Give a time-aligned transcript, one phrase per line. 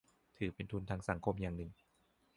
[0.37, 1.71] ถือเป็นทุนทางสังคมอย่างหนึ่ง